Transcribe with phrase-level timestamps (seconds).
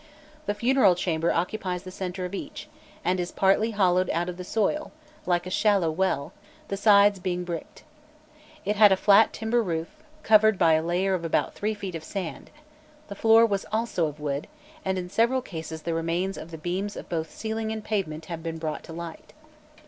[0.47, 2.67] The funeral chamber occupies the centre of each,
[3.05, 4.91] and is partly hollowed out of the soil,
[5.27, 6.33] like a shallow well,
[6.69, 7.83] the sides being bricked.
[8.65, 9.89] It had a flat timber roof,
[10.23, 12.49] covered by a layer of about three feet of sand;
[13.09, 13.41] the floor
[13.71, 14.47] also was of wood,
[14.83, 18.41] and in several cases the remains of the beams of both ceiling and pavement have
[18.41, 19.33] been brought to light.